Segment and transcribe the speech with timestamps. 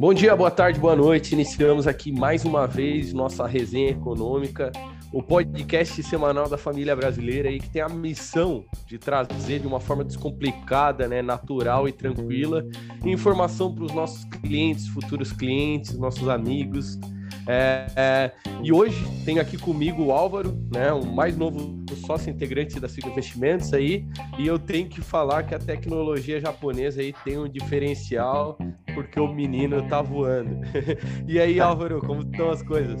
[0.00, 1.34] Bom dia, boa tarde, boa noite.
[1.34, 4.72] Iniciamos aqui mais uma vez nossa resenha econômica,
[5.12, 9.78] o podcast semanal da família brasileira aí que tem a missão de trazer de uma
[9.78, 12.64] forma descomplicada, né, natural e tranquila,
[13.04, 16.98] informação para os nossos clientes, futuros clientes, nossos amigos.
[17.46, 18.32] É, é,
[18.62, 23.10] e hoje tenho aqui comigo o Álvaro, né, o mais novo sócio integrante da Ciclo
[23.10, 24.06] Investimentos aí,
[24.38, 28.56] e eu tenho que falar que a tecnologia japonesa aí tem um diferencial
[28.94, 30.60] porque o menino tá voando.
[31.26, 33.00] e aí, Álvaro, como estão as coisas?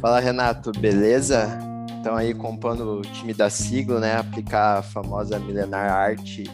[0.00, 1.58] Fala, Renato, beleza?
[2.00, 4.16] Então aí compondo o time da sigla, né?
[4.16, 6.44] Aplicar a famosa milenar arte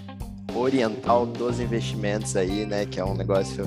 [0.53, 2.87] oriental dos investimentos aí, né?
[2.87, 3.65] Que é um negócio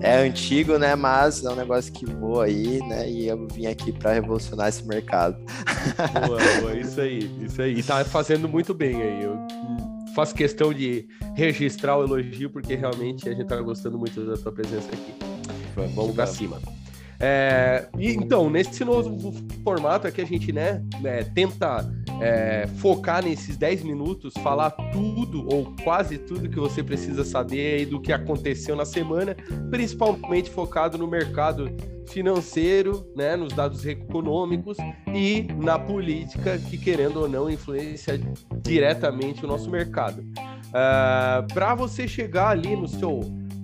[0.00, 0.94] é antigo, né?
[0.94, 3.08] Mas é um negócio que voa aí, né?
[3.08, 5.36] E eu vim aqui para revolucionar esse mercado.
[6.26, 7.78] Boa, boa, isso aí, isso aí.
[7.78, 9.24] E tá fazendo muito bem aí.
[9.24, 9.38] Eu
[10.14, 14.52] faço questão de registrar o elogio, porque realmente a gente tá gostando muito da tua
[14.52, 15.14] presença aqui.
[15.74, 16.60] Vamos, vamos pra cima.
[17.18, 21.88] É, e, então, nesse novo formato aqui, a gente né, é, tenta
[22.20, 28.00] é, focar nesses 10 minutos, falar tudo ou quase tudo que você precisa saber do
[28.00, 29.36] que aconteceu na semana,
[29.70, 31.70] principalmente focado no mercado
[32.08, 34.76] financeiro, né, nos dados econômicos
[35.14, 38.20] e na política que, querendo ou não, influencia
[38.60, 40.20] diretamente o nosso mercado.
[40.20, 43.20] Uh, ah, Para você chegar ali no seu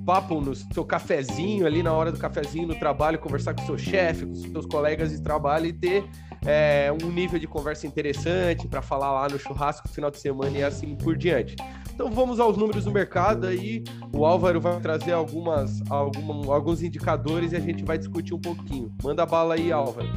[0.08, 4.24] papo, no seu cafezinho, ali na hora do cafezinho no trabalho, conversar com seu chefe,
[4.24, 6.02] com seus colegas de trabalho e ter
[6.44, 10.56] é, um nível de conversa interessante para falar lá no churrasco no final de semana
[10.56, 11.56] e assim por diante.
[11.92, 13.82] Então vamos aos números do mercado aí.
[14.12, 18.92] O Álvaro vai trazer algumas, alguma, alguns indicadores e a gente vai discutir um pouquinho.
[19.02, 20.08] Manda bala aí, Álvaro.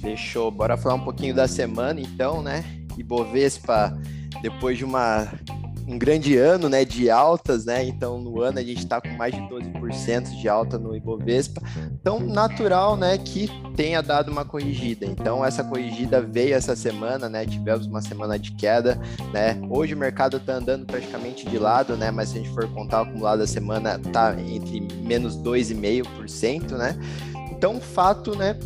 [0.00, 0.50] Fechou.
[0.50, 2.64] Bora falar um pouquinho da semana então, né?
[2.96, 3.98] Ibovespa,
[4.42, 5.28] depois de uma
[5.86, 7.84] um grande ano né, de altas, né?
[7.84, 11.62] Então, no ano a gente está com mais de 12% de alta no Ibovespa.
[12.00, 15.04] Então, natural né, que tenha dado uma corrigida.
[15.06, 17.44] Então, essa corrigida veio essa semana, né?
[17.46, 19.00] Tivemos uma semana de queda,
[19.32, 19.60] né?
[19.68, 22.10] Hoje o mercado está andando praticamente de lado, né?
[22.10, 26.96] Mas se a gente for contar o acumulado da semana, está entre menos 2,5%, né?
[27.50, 28.56] Então, fato, né?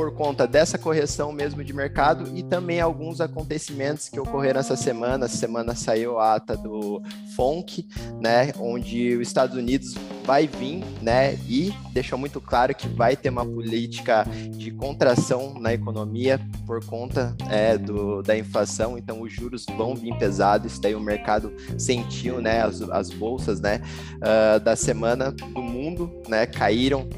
[0.00, 5.26] Por conta dessa correção mesmo de mercado e também alguns acontecimentos que ocorreram essa semana.
[5.26, 7.02] Essa semana saiu a ata do
[7.36, 7.86] FONC,
[8.18, 9.94] né, onde os Estados Unidos
[10.30, 15.74] vai vir, né, e deixou muito claro que vai ter uma política de contração na
[15.74, 18.96] economia por conta é, do, da inflação.
[18.96, 20.70] Então, os juros vão vir pesados.
[20.70, 23.82] Isso daí o mercado sentiu, né, as, as bolsas, né,
[24.18, 27.08] uh, da semana do mundo, né, caíram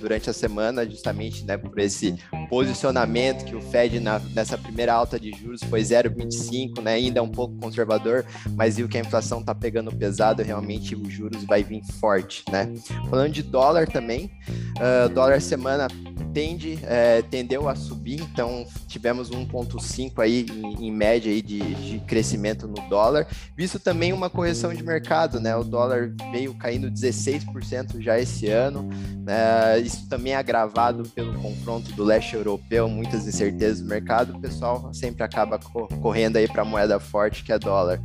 [0.00, 2.16] durante a semana, justamente né, por esse
[2.48, 7.22] posicionamento que o Fed na, nessa primeira alta de juros foi 0,25, né, ainda é
[7.22, 8.24] um pouco conservador,
[8.56, 12.41] mas viu que a inflação está pegando pesado, realmente os juros vai vir forte.
[12.50, 12.72] Né?
[13.08, 14.30] Falando de dólar também,
[14.76, 15.88] uh, dólar semana
[16.32, 21.98] tende, é, tendeu a subir, então tivemos 1,5 aí em, em, média aí de, de
[22.00, 23.26] crescimento no dólar,
[23.56, 25.54] visto também uma correção de mercado, né?
[25.54, 28.88] O dólar veio caindo 16% já esse ano,
[29.24, 29.78] né?
[29.80, 34.92] isso também é agravado pelo confronto do leste europeu, muitas incertezas do mercado, o pessoal
[34.92, 35.58] sempre acaba
[36.00, 38.00] correndo aí para a moeda forte que é dólar.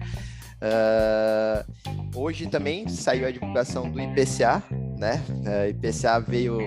[0.59, 4.63] Uh, hoje também saiu a divulgação do IPCA,
[4.97, 5.21] né?
[5.29, 6.59] Uh, IPCA veio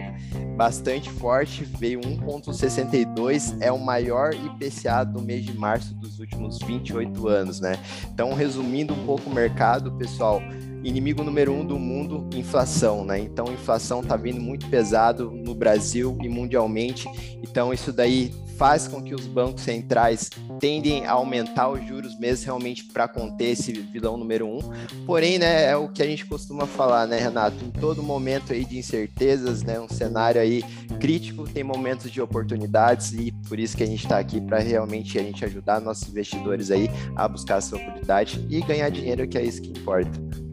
[0.56, 7.28] bastante forte, veio 1,62, é o maior IPCA do mês de março dos últimos 28
[7.28, 7.78] anos, né?
[8.12, 10.40] Então, resumindo um pouco o mercado, pessoal,
[10.82, 13.18] inimigo número um do mundo, inflação, né?
[13.18, 17.08] Então, inflação está vindo muito pesado no Brasil e mundialmente.
[17.42, 20.28] Então, isso daí faz com que os bancos centrais
[20.60, 24.58] tendem a aumentar os juros mesmo realmente para conter esse vilão número um.
[25.06, 27.64] Porém, né, é o que a gente costuma falar, né, Renato?
[27.64, 30.62] Em todo momento aí de incertezas, né, um cenário aí
[31.00, 35.18] crítico, tem momentos de oportunidades e por isso que a gente está aqui para realmente
[35.18, 39.42] a gente ajudar nossos investidores aí a buscar essa oportunidade e ganhar dinheiro, que é
[39.42, 40.49] isso que importa.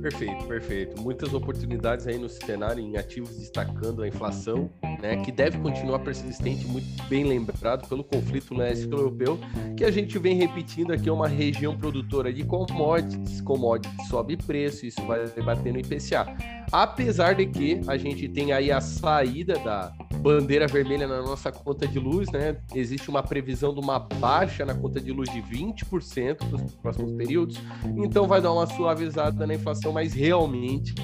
[0.00, 1.00] Perfeito, perfeito.
[1.02, 6.66] Muitas oportunidades aí no cenário em ativos destacando a inflação, né, que deve continuar persistente,
[6.66, 9.38] muito bem lembrado pelo conflito no leste europeu,
[9.76, 14.86] que a gente vem repetindo aqui é uma região produtora de commodities, commodities sobe preço,
[14.86, 16.26] isso vai bater no IPCA.
[16.70, 21.86] Apesar de que a gente tem aí a saída da bandeira vermelha na nossa conta
[21.86, 22.56] de luz, né?
[22.74, 27.12] Existe uma previsão de uma baixa na conta de luz de 20% para os próximos
[27.12, 27.60] períodos,
[27.96, 30.94] então vai dar uma suavizada na inflação, mas realmente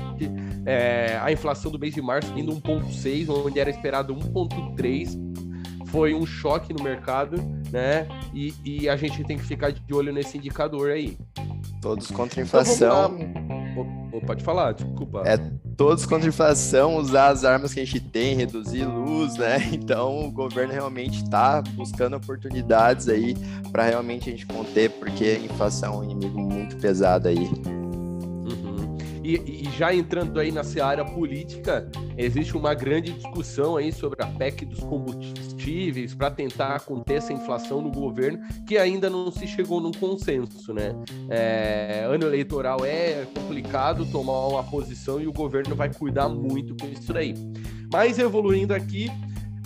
[0.66, 5.18] é, a inflação do mês de março indo 1,6, onde era esperado 1,3,
[5.86, 7.36] foi um choque no mercado,
[7.70, 8.08] né?
[8.32, 11.16] E, e, a gente tem que ficar de olho nesse indicador aí.
[11.80, 13.16] Todos contra a então, inflação.
[13.16, 15.22] Então, pode falar, desculpa.
[15.24, 15.38] É
[15.76, 19.58] todos contra a inflação, usar as armas que a gente tem, reduzir luz, né?
[19.74, 23.36] Então o governo realmente está buscando oportunidades aí
[23.70, 27.83] para realmente a gente conter, porque a inflação é um inimigo muito pesado aí.
[29.24, 34.26] E, e, já entrando aí na seara política, existe uma grande discussão aí sobre a
[34.26, 39.80] PEC dos combustíveis para tentar conter essa inflação no governo, que ainda não se chegou
[39.80, 40.94] num consenso, né?
[41.30, 46.86] É, ano eleitoral é complicado tomar uma posição e o governo vai cuidar muito com
[46.86, 47.32] isso daí.
[47.90, 49.10] Mas evoluindo aqui,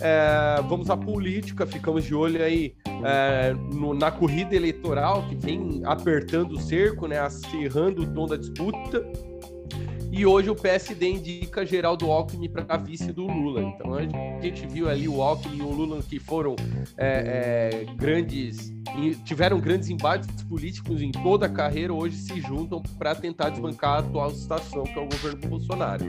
[0.01, 2.73] é, vamos à política, ficamos de olho aí
[3.03, 8.37] é, no, na corrida eleitoral que vem apertando o cerco, né, acirrando o tom da
[8.37, 9.03] disputa.
[10.11, 13.61] E hoje o PSD indica Geraldo Alckmin para vice do Lula.
[13.61, 14.01] Então a
[14.41, 16.55] gente viu ali o Alckmin e o Lula que foram
[16.97, 18.73] é, é, grandes,
[19.23, 23.99] tiveram grandes embates políticos em toda a carreira, hoje se juntam para tentar desbancar a
[23.99, 26.05] atual situação que é o governo Bolsonaro.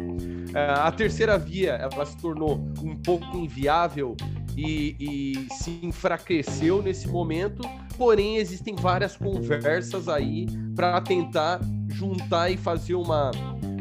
[0.55, 4.17] É, a terceira via ela se tornou um pouco inviável
[4.57, 7.63] e, e, se enfraqueceu nesse momento,
[7.97, 13.31] porém existem várias conversas aí para tentar juntar e fazer uma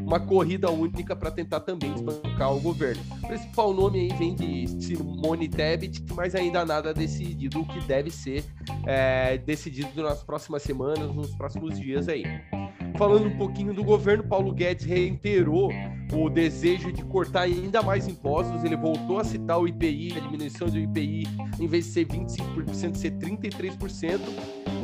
[0.09, 2.99] uma corrida única para tentar também desbancar o governo.
[3.23, 8.09] O principal nome aí vem de Simone Tebet, mas ainda nada decidido, o que deve
[8.09, 8.43] ser
[8.87, 12.23] é, decidido nas próximas semanas, nos próximos dias aí.
[12.97, 15.69] Falando um pouquinho do governo, Paulo Guedes reiterou
[16.11, 18.63] o desejo de cortar ainda mais impostos.
[18.63, 21.27] Ele voltou a citar o IPI, a diminuição do IPI,
[21.59, 24.19] em vez de ser 25%, ser 33%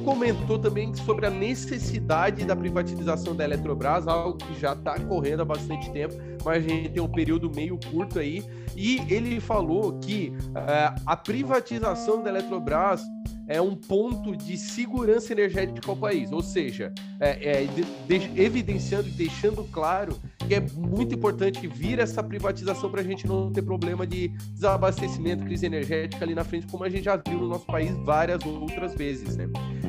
[0.06, 5.46] comentou também sobre a necessidade da privatização da Eletrobras, algo que já está correndo há
[5.46, 6.13] bastante tempo,
[6.46, 8.46] mas a gente tem um período meio curto aí.
[8.75, 13.02] E ele falou que uh, a privatização da Eletrobras
[13.47, 19.07] é um ponto de segurança energética ao país, ou seja, é, é, de, de, evidenciando
[19.07, 23.62] e deixando claro que é muito importante vir essa privatização para a gente não ter
[23.62, 27.65] problema de desabastecimento, crise energética ali na frente, como a gente já viu no nosso
[27.65, 29.47] país várias outras vezes, né?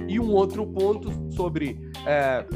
[0.09, 2.47] E um outro ponto sobre é,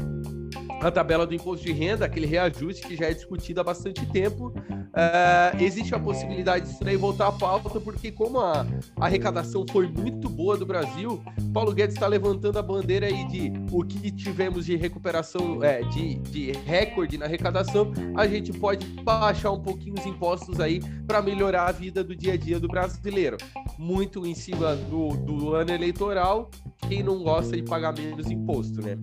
[0.81, 4.47] a tabela do imposto de renda, aquele reajuste que já é discutido há bastante tempo.
[4.47, 8.65] Uh, existe a possibilidade disso daí voltar à pauta, porque como a,
[8.99, 11.23] a arrecadação foi muito boa do Brasil,
[11.53, 16.15] Paulo Guedes está levantando a bandeira aí de o que tivemos de recuperação, é, de,
[16.15, 21.69] de recorde na arrecadação, a gente pode baixar um pouquinho os impostos aí para melhorar
[21.69, 23.37] a vida do dia a dia do brasileiro.
[23.77, 26.49] Muito em cima do, do ano eleitoral,
[26.87, 28.97] quem não gosta de pagar menos imposto, né?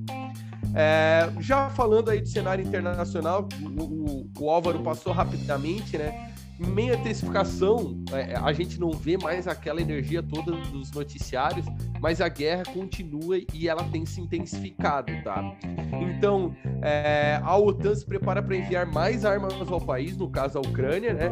[0.74, 6.32] É, já falando aí de cenário internacional, o, o, o Álvaro passou rapidamente, né?
[6.60, 11.64] Em meio à intensificação, é, a gente não vê mais aquela energia toda dos noticiários,
[12.00, 15.56] mas a guerra continua e ela tem se intensificado, tá?
[15.92, 20.60] Então, é, a OTAN se prepara para enviar mais armas ao país, no caso a
[20.60, 21.30] Ucrânia, né?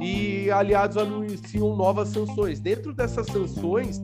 [0.00, 2.58] E aliados anunciam novas sanções.
[2.58, 4.00] Dentro dessas sanções,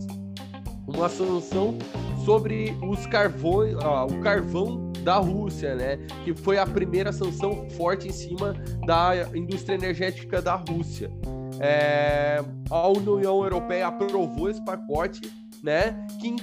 [0.87, 1.79] uma sanção
[2.25, 5.97] sobre os carvões, ó, o carvão da Rússia, né?
[6.25, 8.55] Que foi a primeira sanção forte em cima
[8.87, 11.11] da indústria energética da Rússia.
[11.59, 15.21] É, a União Europeia aprovou esse pacote,
[15.63, 16.07] né?
[16.21, 16.35] Que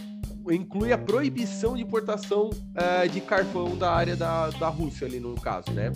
[0.54, 5.36] inclui a proibição de importação é, de carvão da área da, da Rússia ali no
[5.36, 5.92] caso, né?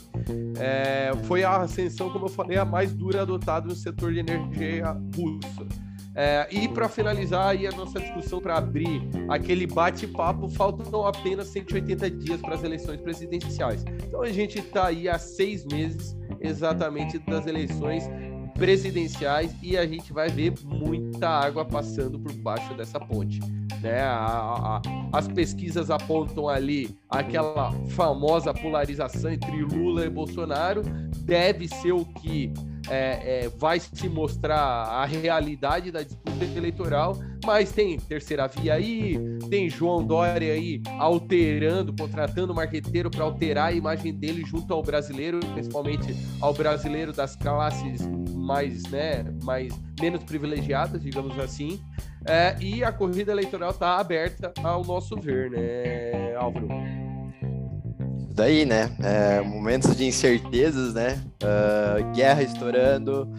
[0.60, 4.98] É, foi a ascensão, como eu falei, a mais dura adotada no setor de energia
[5.16, 5.91] russa.
[6.14, 12.12] É, e para finalizar aí a nossa discussão, para abrir aquele bate-papo, faltam apenas 180
[12.12, 13.86] dias para as eleições presidenciais.
[14.06, 18.04] Então a gente está aí há seis meses exatamente das eleições
[18.56, 23.40] presidenciais e a gente vai ver muita água passando por baixo dessa ponte.
[23.82, 24.02] Né?
[24.02, 24.82] A, a,
[25.14, 30.84] as pesquisas apontam ali aquela famosa polarização entre Lula e Bolsonaro,
[31.24, 32.54] deve ser o que
[32.92, 39.18] é, é, vai se mostrar a realidade da disputa eleitoral, mas tem terceira via aí,
[39.50, 45.40] tem João Dória aí alterando, contratando marqueteiro para alterar a imagem dele junto ao brasileiro,
[45.54, 48.02] principalmente ao brasileiro das classes
[48.36, 51.80] mais, né, mais menos privilegiadas, digamos assim.
[52.28, 56.68] É, e a corrida eleitoral está aberta ao nosso ver, né, Álvaro?
[58.42, 58.90] Daí, né?
[59.04, 61.22] É, momentos de incertezas, né?
[61.44, 63.32] Uh, guerra estourando,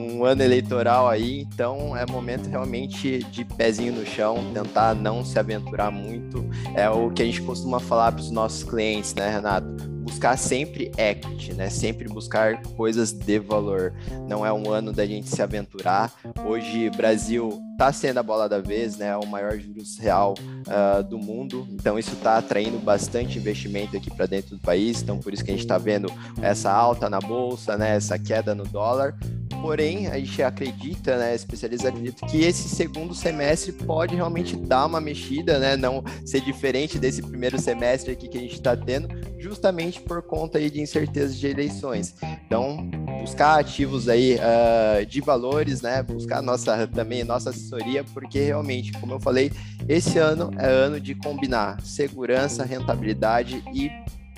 [0.00, 5.38] um ano eleitoral aí, então é momento realmente de pezinho no chão, tentar não se
[5.38, 6.48] aventurar muito.
[6.74, 9.90] É o que a gente costuma falar para os nossos clientes, né, Renato?
[10.10, 11.70] buscar sempre equity, né?
[11.70, 13.94] Sempre buscar coisas de valor.
[14.28, 16.12] Não é um ano da gente se aventurar.
[16.44, 19.16] Hoje, Brasil está sendo a bola da vez, né?
[19.16, 20.34] O maior juros real
[20.66, 21.66] uh, do mundo.
[21.70, 25.00] Então, isso está atraindo bastante investimento aqui para dentro do país.
[25.00, 27.94] Então, por isso que a gente está vendo essa alta na bolsa, né?
[27.94, 29.16] Essa queda no dólar.
[29.60, 35.00] Porém, a gente acredita, né, especialistas acreditam que esse segundo semestre pode realmente dar uma
[35.00, 40.00] mexida, né, não ser diferente desse primeiro semestre aqui que a gente está tendo, justamente
[40.00, 42.14] por conta aí de incertezas de eleições.
[42.46, 42.88] Então,
[43.20, 49.12] buscar ativos aí uh, de valores, né, buscar nossa também nossa assessoria, porque realmente, como
[49.12, 49.52] eu falei,
[49.88, 53.90] esse ano é ano de combinar segurança, rentabilidade e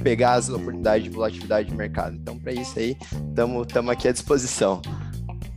[0.03, 2.17] pegar as oportunidades de volatilidade de mercado.
[2.17, 2.97] Então, para isso aí,
[3.31, 4.83] estamos aqui à disposição.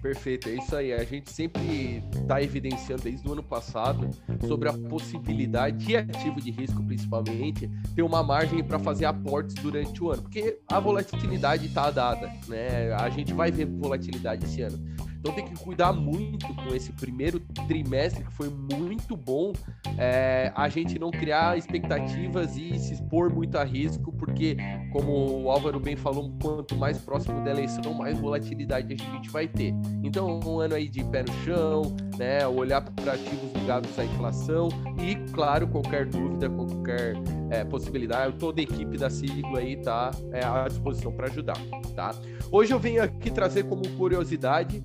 [0.05, 0.93] Perfeito, é isso aí.
[0.93, 4.07] A gente sempre está evidenciando desde o ano passado
[4.45, 10.03] sobre a possibilidade de ativo de risco, principalmente, ter uma margem para fazer aportes durante
[10.03, 12.93] o ano, porque a volatilidade está dada, né?
[12.93, 14.77] A gente vai ver volatilidade esse ano.
[15.25, 19.53] Então tem que cuidar muito com esse primeiro trimestre, que foi muito bom,
[19.97, 24.55] é, a gente não criar expectativas e se expor muito a risco, porque,
[24.91, 29.47] como o Álvaro bem falou, quanto mais próximo da eleição, mais volatilidade a gente vai
[29.47, 29.73] ter.
[30.03, 31.81] Então, um ano aí de pé no chão,
[32.19, 34.69] né, olhar para ativos ligados à inflação
[35.01, 37.15] e, claro, qualquer dúvida, qualquer
[37.49, 41.57] é, possibilidade, toda a equipe da sigla aí está é, à disposição para ajudar,
[41.95, 42.15] tá?
[42.51, 44.83] Hoje eu venho aqui trazer como curiosidade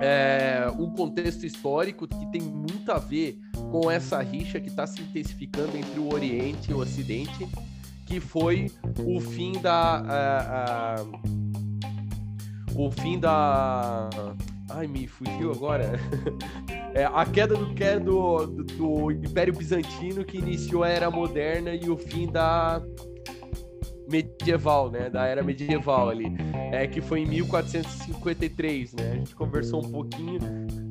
[0.00, 3.38] é, um contexto histórico que tem muito a ver
[3.70, 7.48] com essa rixa que está se intensificando entre o Oriente e o Ocidente,
[8.06, 9.72] que foi o fim da.
[9.72, 11.04] A, a,
[12.74, 14.10] o fim da.
[14.70, 15.92] Ai, me fugiu agora.
[16.94, 21.96] É, a queda do, do, do, Império Bizantino que iniciou a Era Moderna e o
[21.96, 22.82] fim da
[24.10, 26.26] medieval, né, da era medieval ali,
[26.70, 29.10] é, que foi em 1453, né?
[29.10, 30.38] A gente conversou um pouquinho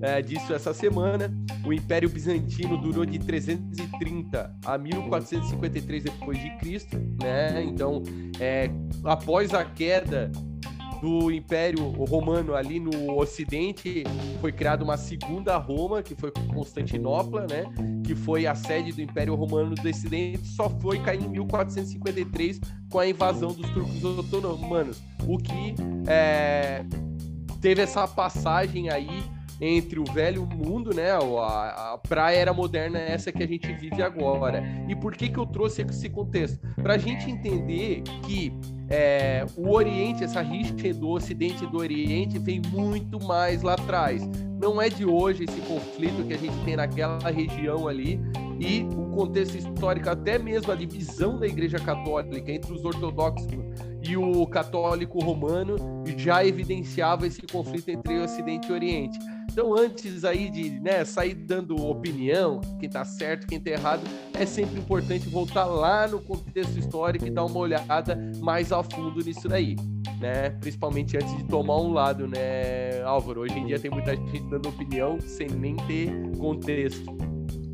[0.02, 1.32] é, disso essa semana.
[1.64, 7.64] O Império Bizantino durou de 330 a 1453 depois de Cristo, né?
[7.64, 8.02] Então,
[8.40, 8.72] é,
[9.04, 10.32] após a queda
[11.02, 14.04] do Império Romano ali no Ocidente,
[14.40, 17.66] foi criada uma segunda Roma, que foi Constantinopla, né?
[18.06, 23.00] Que foi a sede do Império Romano do Ocidente, só foi cair em 1453 com
[23.00, 25.74] a invasão dos turcos otomanos, o que
[26.08, 26.84] é,
[27.60, 29.24] teve essa passagem aí
[29.62, 34.02] entre o velho mundo, né, a, a praia era moderna essa que a gente vive
[34.02, 34.64] agora.
[34.90, 36.60] E por que que eu trouxe esse contexto?
[36.82, 38.52] Para a gente entender que
[38.90, 44.28] é, o Oriente, essa rixa do Ocidente e do Oriente vem muito mais lá atrás.
[44.60, 48.20] Não é de hoje esse conflito que a gente tem naquela região ali
[48.60, 53.48] e o contexto histórico, até mesmo a divisão da Igreja Católica entre os ortodoxos
[54.04, 55.76] e o católico romano
[56.18, 59.20] já evidenciava esse conflito entre o Ocidente e o Oriente.
[59.52, 64.02] Então, antes aí de né, sair dando opinião, quem tá certo, quem tá errado,
[64.34, 69.20] é sempre importante voltar lá no contexto histórico e dar uma olhada mais a fundo
[69.20, 69.76] nisso daí,
[70.22, 70.52] né?
[70.52, 73.42] Principalmente antes de tomar um lado, né, Álvaro?
[73.42, 77.14] Hoje em dia tem muita gente dando opinião sem nem ter contexto.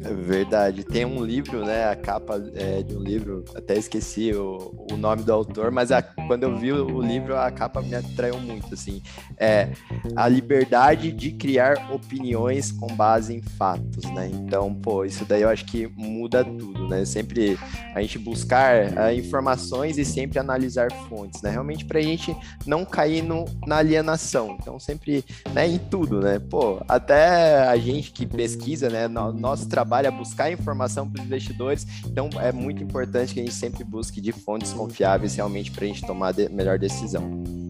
[0.08, 0.84] É verdade.
[0.86, 1.90] Tem um livro, né?
[1.90, 6.02] A capa é, de um livro, até esqueci o, o nome do autor, mas a,
[6.02, 9.02] quando eu vi o livro, a capa me atraiu muito, assim.
[9.38, 9.70] É
[10.16, 14.30] a liberdade de criar opiniões com base em fatos, né?
[14.32, 17.04] Então, pô, isso daí eu acho que muda tudo, né?
[17.04, 17.60] Sempre
[17.94, 21.50] a gente buscar uh, informações e sempre analisar fontes, né?
[21.50, 22.36] Realmente para a gente
[22.66, 24.58] não cair no, na alienação.
[24.60, 25.68] Então, sempre, né?
[25.68, 26.40] Em tudo, né?
[26.40, 29.08] Pô, até a gente que pesquisa, né?
[29.08, 31.88] No, nosso trabalho trabalha buscar informação para os investidores.
[32.06, 35.88] Então, é muito importante que a gente sempre busque de fontes confiáveis realmente para a
[35.88, 37.67] gente tomar a melhor decisão.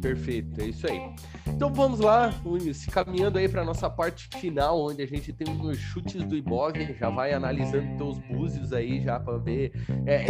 [0.00, 1.00] Perfeito, é isso aí.
[1.46, 2.32] Então vamos lá,
[2.72, 6.76] se caminhando aí para nossa parte final, onde a gente tem os chutes do Ibov,
[6.98, 9.72] já vai analisando teus búzios aí já para ver
[10.06, 10.24] é,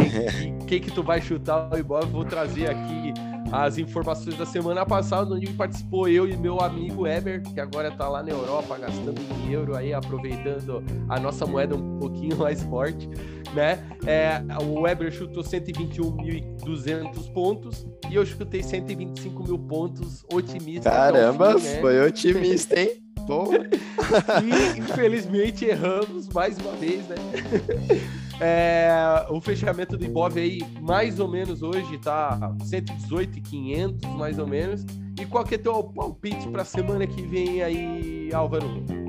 [0.59, 2.05] o que que tu vai chutar o Ibov.
[2.09, 3.13] Vou trazer aqui
[3.51, 8.07] as informações da semana passada, onde participou eu e meu amigo Eber, que agora está
[8.07, 13.09] lá na Europa gastando em euro aí, aproveitando a nossa moeda um pouquinho mais forte,
[13.53, 13.79] né?
[14.05, 20.89] É, o Weber chutou 121.200 pontos e eu chutei 125 mil pontos otimista.
[20.89, 21.81] Caramba, fim, né?
[21.81, 23.01] foi otimista, hein?
[24.43, 27.15] e infelizmente erramos mais uma vez, né?
[28.41, 28.89] É,
[29.29, 34.85] o fechamento do Ibov aí, mais ou menos hoje, tá 118,500, mais ou menos.
[35.19, 39.08] E qual que é teu palpite para a semana que vem aí, Álvaro?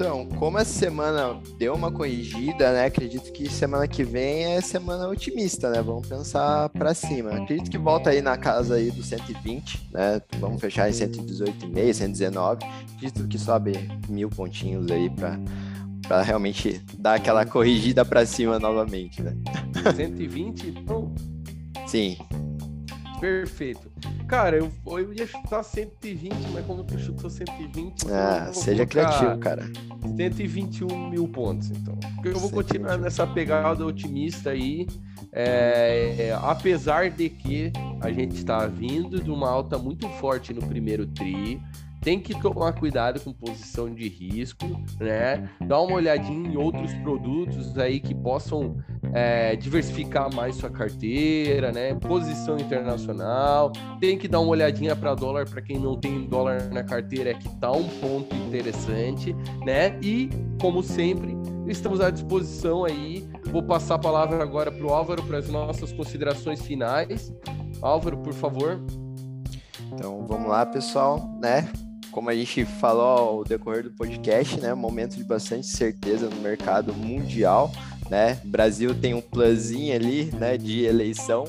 [0.00, 2.84] Então, como essa semana deu uma corrigida, né?
[2.84, 5.82] Acredito que semana que vem é semana otimista, né?
[5.82, 7.32] Vamos pensar para cima.
[7.32, 10.22] Acredito que volta aí na casa aí do 120, né?
[10.38, 12.64] Vamos fechar em 118,5, 119.
[12.94, 13.72] Acredito que sobe
[14.08, 15.36] mil pontinhos aí para
[16.06, 19.36] para realmente dar aquela corrigida para cima novamente, né?
[19.96, 21.12] 120, então?
[21.88, 22.16] Sim.
[23.20, 23.90] Perfeito.
[24.26, 28.04] Cara, eu, eu ia chutar 120, mas como tu chutou 120.
[28.04, 29.70] Então ah, seja criativo, cara.
[30.16, 31.98] 121 mil pontos, então.
[32.24, 34.86] Eu vou continuar nessa pegada otimista aí.
[35.32, 40.66] É, é, apesar de que a gente está vindo de uma alta muito forte no
[40.66, 41.60] primeiro tri,
[42.00, 44.66] tem que tomar cuidado com posição de risco,
[45.00, 45.50] né?
[45.60, 48.76] Dá uma olhadinha em outros produtos aí que possam
[49.12, 51.94] é, diversificar mais sua carteira, né?
[51.94, 53.72] Posição internacional.
[54.00, 57.34] Tem que dar uma olhadinha para dólar para quem não tem dólar na carteira, é
[57.34, 59.34] que tá um ponto interessante,
[59.64, 59.98] né?
[60.02, 60.28] E
[60.60, 61.36] como sempre,
[61.66, 63.26] estamos à disposição aí.
[63.46, 67.32] Vou passar a palavra agora para o Álvaro para as nossas considerações finais.
[67.80, 68.80] Álvaro, por favor.
[69.92, 71.68] Então vamos lá, pessoal, né?
[72.10, 76.92] como a gente falou ao decorrer do podcast, né, momento de bastante certeza no mercado
[76.92, 77.70] mundial,
[78.10, 78.40] né?
[78.44, 81.44] Brasil tem um planzinho ali, né, de eleição,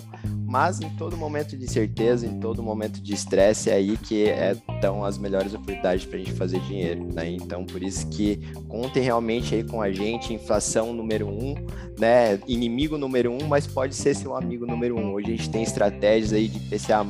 [0.50, 4.26] mas em todo momento de certeza, em todo momento de estresse, é aí que
[4.74, 7.30] estão é, as melhores oportunidades para a gente fazer dinheiro, né?
[7.30, 8.38] Então, por isso que
[8.68, 11.54] contem realmente aí com a gente, inflação número um,
[12.00, 12.40] né?
[12.48, 15.14] Inimigo número um, mas pode ser seu amigo número um.
[15.14, 17.06] Hoje a gente tem estratégias aí de PCA+,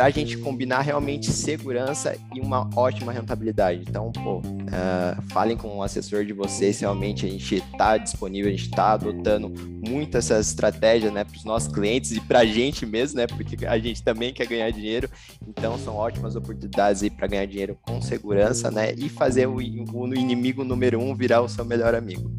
[0.00, 3.84] para a gente combinar realmente segurança e uma ótima rentabilidade.
[3.86, 8.50] Então, pô, uh, falem com o assessor de vocês, realmente a gente está disponível, a
[8.50, 9.52] gente está adotando
[9.86, 13.26] muito essa estratégia né, para os nossos clientes e para a gente mesmo, né?
[13.26, 15.06] Porque a gente também quer ganhar dinheiro.
[15.46, 18.94] Então, são ótimas oportunidades para ganhar dinheiro com segurança, né?
[18.96, 22.32] E fazer o, o inimigo número um virar o seu melhor amigo.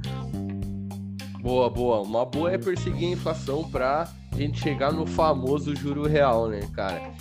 [1.40, 2.02] Boa, boa.
[2.02, 6.62] Uma boa é perseguir a inflação para a gente chegar no famoso juro real, né,
[6.74, 7.12] cara?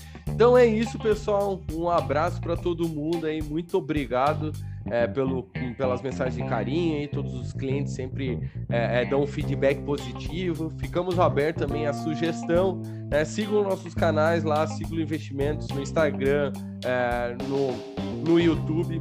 [0.40, 1.60] Então é isso, pessoal.
[1.70, 3.42] Um abraço para todo mundo aí.
[3.42, 4.52] Muito obrigado
[4.86, 5.42] é, pelo,
[5.76, 7.06] pelas mensagens de carinho aí.
[7.08, 10.72] Todos os clientes sempre é, é, dão um feedback positivo.
[10.78, 12.80] Ficamos abertos também à sugestão.
[13.10, 13.22] Né?
[13.22, 16.54] Sigam nossos canais lá, Siglo Investimentos no Instagram,
[16.86, 18.98] é, no, no YouTube.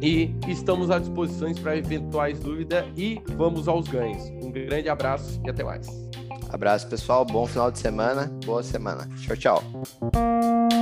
[0.00, 4.24] E estamos à disposição para eventuais dúvidas e vamos aos ganhos.
[4.42, 6.05] Um grande abraço e até mais.
[6.56, 7.24] Abraço, pessoal.
[7.24, 8.30] Bom final de semana.
[8.46, 9.06] Boa semana.
[9.20, 10.75] Tchau, tchau.